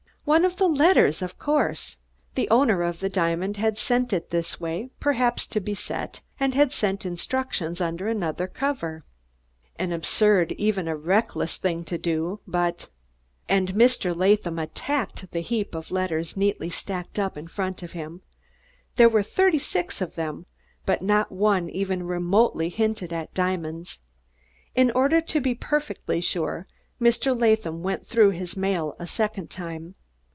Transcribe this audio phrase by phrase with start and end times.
[0.23, 1.97] One of the letters, of course!
[2.35, 6.53] The owner of the diamond had sent it this way, perhaps to be set, and
[6.53, 9.03] had sent instructions under another cover.
[9.77, 12.87] An absurd, even a reckless thing to do, but!
[13.49, 14.15] And Mr.
[14.15, 18.21] Latham attacked the heap of letters neatly stacked up in front of him.
[18.97, 20.45] There were thirty six of them,
[20.85, 23.99] but not one even remotely hinted at diamonds.
[24.75, 26.67] In order to be perfectly sure,
[27.01, 27.37] Mr.
[27.37, 29.95] Latham went through his mail a second time.